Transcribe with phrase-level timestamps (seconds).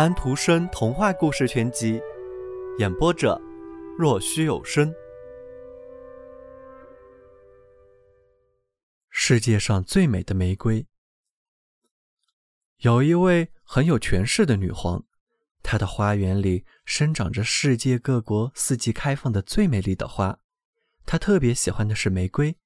[0.00, 2.00] 安徒生童话故事全集，
[2.78, 3.38] 演播者：
[3.98, 4.90] 若虚有声。
[9.10, 10.86] 世界上最美的玫瑰。
[12.78, 15.04] 有一位很有权势的女皇，
[15.62, 20.38] 她的花园里生长着世界各国四季开放的最美丽的花，
[21.04, 22.56] 她特别喜欢的是玫瑰，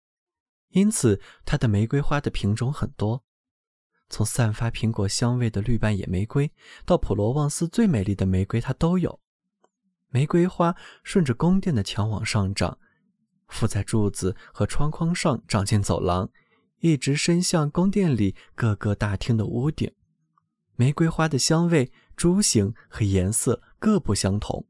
[0.68, 3.23] 因此她的玫瑰花的品种很多。
[4.10, 6.52] 从散发苹果香味的绿瓣野玫瑰，
[6.84, 9.18] 到普罗旺斯最美丽的玫瑰，它都有。
[10.10, 12.78] 玫瑰花顺着宫殿的墙往上长，
[13.48, 16.30] 附在柱子和窗框上，长进走廊，
[16.80, 19.90] 一直伸向宫殿里各个大厅的屋顶。
[20.76, 24.66] 玫瑰花的香味、株形和颜色各不相同，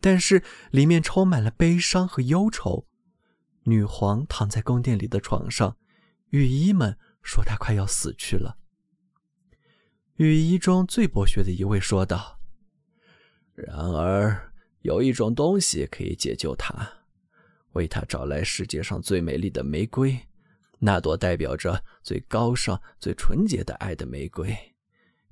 [0.00, 2.86] 但是里面充满了悲伤和忧愁。
[3.64, 5.76] 女皇躺在宫殿里的床上，
[6.30, 6.98] 御医们。
[7.22, 8.58] 说他快要死去了。
[10.16, 12.38] 雨衣中最博学的一位说道
[13.54, 17.06] ：“然而有一种东西可以解救他，
[17.72, 20.28] 为他找来世界上最美丽的玫瑰，
[20.78, 24.54] 那朵代表着最高尚、最纯洁的爱的玫瑰。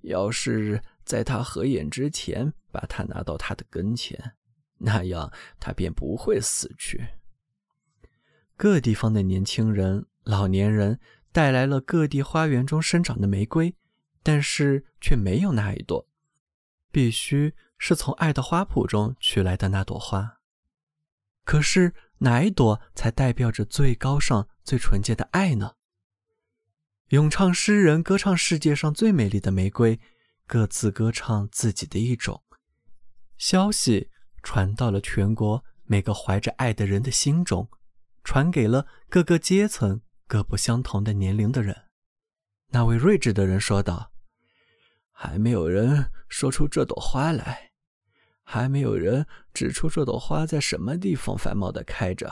[0.01, 4.33] 要是在他合眼之前把它拿到他的跟前，
[4.79, 7.07] 那样他便不会死去。”
[8.57, 10.99] 各地方的年轻人、老年人。
[11.33, 13.77] 带来了各地花园中生长的玫瑰，
[14.23, 16.09] 但是却没有那一朵，
[16.91, 20.39] 必须是从爱的花圃中取来的那朵花。
[21.45, 25.75] 可是哪一朵才代表着最高尚、最纯洁的爱呢？
[27.09, 29.99] 咏唱诗人歌唱世界上最美丽的玫瑰，
[30.47, 32.43] 各自歌唱自己的一种。
[33.37, 34.11] 消息
[34.43, 37.69] 传到了全国每个怀着爱的人的心中，
[38.23, 40.03] 传给了各个阶层。
[40.31, 41.77] 各不相同的年龄的人，
[42.69, 44.13] 那位睿智的人说道
[45.11, 47.73] ：“还没有人说出这朵花来，
[48.45, 52.31] 还没有人指出这朵花在什么地方繁茂的开着。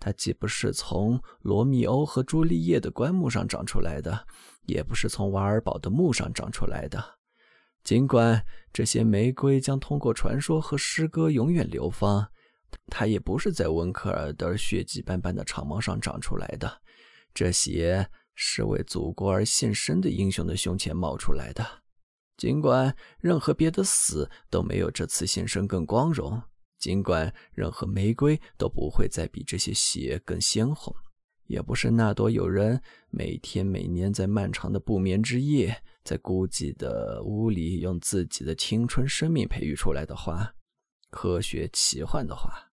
[0.00, 4.26] 它既不是从罗密欧和朱丽叶的棺木上长出来的，
[4.64, 7.18] 也不是从瓦尔堡的墓上长出来的。
[7.84, 12.26] 尽管这些玫瑰将通过传说和诗歌永远流芳，
[12.86, 16.80] 它也不是在温克尔德血迹斑斑的长矛上长出来的。”
[17.38, 18.04] 这些
[18.34, 21.64] 是为祖国而献身的英雄的胸前冒出来的，
[22.36, 26.42] 尽管任何别的死都没有这次献身更光荣，
[26.80, 30.92] 尽管任何玫瑰都不会再比这些血更鲜红，
[31.46, 40.52] 也不是那朵有人每天每年在漫长的不眠之夜，在孤寂的屋里用自己的青春生命培育出来的花，
[41.10, 42.67] 科学奇幻的花。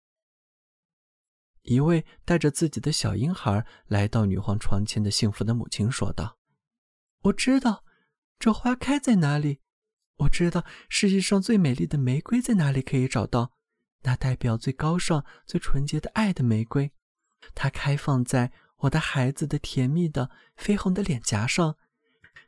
[1.66, 6.38] 一位带着自己的小婴孩来到女皇床前的幸福的母亲说道
[7.22, 7.84] ：“我知道
[8.38, 9.60] 这花开在哪里，
[10.18, 13.52] 我知道世界上最美丽的玫瑰在哪里可以找到。
[14.02, 16.92] 那代表最高尚、最纯洁的爱的玫瑰，
[17.54, 21.76] 它开放在我的孩子的甜蜜的绯红的脸颊上，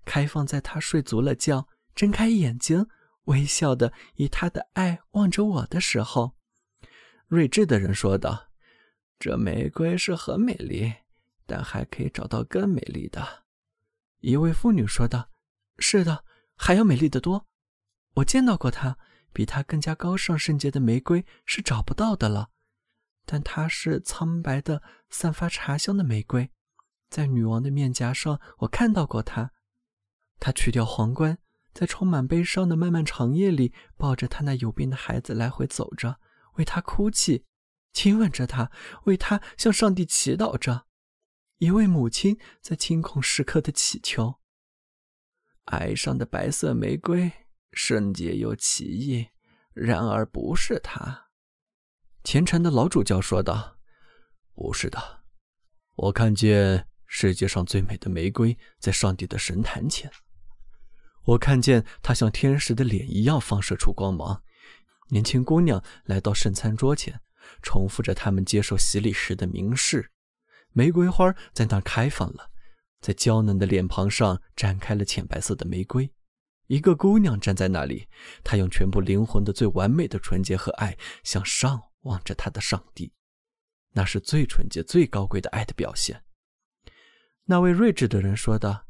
[0.05, 2.87] 开放在他睡足了觉、睁开眼睛、
[3.25, 6.37] 微笑的以他的爱望着我的时候。”
[7.27, 8.48] 睿智的人说道。
[9.19, 10.95] 这玫瑰是很美丽，
[11.45, 13.45] 但还可以找到更美丽的。
[14.21, 15.31] 一位妇女说道
[15.79, 16.25] ：“是的，
[16.55, 17.47] 还要美丽的多。
[18.15, 18.97] 我见到过它，
[19.33, 22.51] 比它更加高尚圣洁的玫瑰是找不到的了。
[23.25, 26.51] 但它是苍白的、散发茶香的玫瑰，
[27.11, 29.51] 在女王的面颊上，我看到过它。
[30.39, 31.39] 她取掉皇冠，
[31.75, 36.21] 在充满悲伤的漫漫长夜里，抱着她那有病的孩子来回走着，
[36.55, 37.45] 为他哭泣。”
[37.99, 38.71] 亲吻着他，
[39.07, 40.87] 为他向上帝祈祷着。
[41.57, 44.37] 一位母亲在惊恐时刻的祈求。
[45.65, 47.33] 爱上的白色玫瑰，
[47.73, 49.27] 圣洁又奇异，
[49.75, 51.31] 然而不是他。
[52.23, 53.79] 虔诚的老主教说道
[54.55, 55.25] ：“不是的，
[55.97, 60.09] 我看见世界上最美的玫瑰在上帝的神坛前。
[61.25, 64.45] 我看见它像天使的脸一样放射出光芒。
[65.09, 67.21] 年轻姑娘来到圣餐桌前。”
[67.63, 70.11] 重复着他们接受洗礼时的明示，
[70.73, 72.51] 玫瑰花在那开放了，
[73.01, 76.13] 在娇嫩的脸庞上展开了浅白色的玫瑰。
[76.67, 78.09] 一个姑娘站在那里，
[78.45, 83.13] 她用全部灵魂的最完美的纯洁和爱向上望着她的上帝，
[83.93, 86.23] 那是最纯洁、最高贵的爱的表现。
[87.45, 88.87] 那位睿智的人说道：“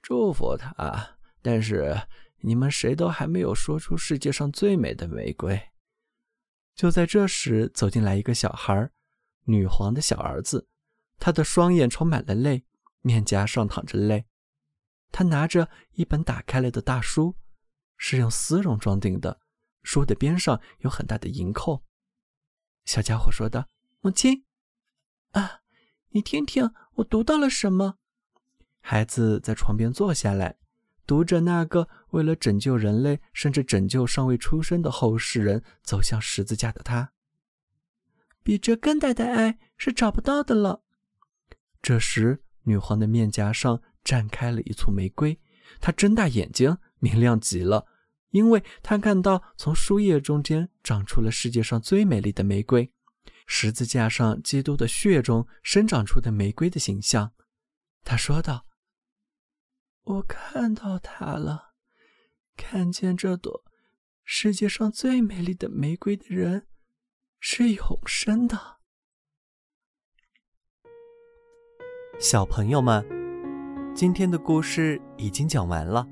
[0.00, 2.00] 祝福她，但是
[2.42, 5.60] 你们谁都还没有说出世界上最美的玫瑰。”
[6.76, 8.90] 就在这时，走进来一个小孩，
[9.44, 10.68] 女皇的小儿子。
[11.18, 12.66] 他的双眼充满了泪，
[13.00, 14.26] 面颊上淌着泪。
[15.10, 17.34] 他拿着一本打开了的大书，
[17.96, 19.40] 是用丝绒装订的，
[19.82, 21.82] 书的边上有很大的银扣。
[22.84, 23.70] 小家伙说道
[24.02, 24.44] ：“母亲，
[25.30, 25.62] 啊，
[26.10, 27.96] 你听听，我读到了什么？”
[28.80, 30.58] 孩子在床边坐下来，
[31.06, 37.12] 读着那个为了拯救人类，甚至拯救尚未出生的后世人走向十字架的他。
[38.42, 40.82] 比这更大的爱是找不到的了。
[41.80, 45.40] 这时，女皇的面颊上绽开了一簇玫瑰，
[45.80, 47.86] 她睁大眼睛，明亮极了，
[48.30, 52.92] 因为她看到从树叶中间长出了世界上最美丽的玫瑰——
[53.46, 57.32] 十字架上基督的血中生长出的玫瑰的形象。
[58.04, 58.66] 她说道
[60.06, 61.74] ：“我看到它了，
[62.56, 63.62] 看见这朵
[64.24, 66.66] 世界上最美丽的玫瑰的人。”
[67.38, 68.58] 是永生的，
[72.18, 73.06] 小朋友们，
[73.94, 76.08] 今天的故事已经讲完了，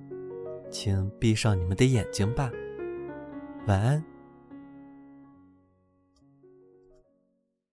[0.70, 2.52] 请闭上你们的眼睛吧，
[3.66, 4.13] 晚安。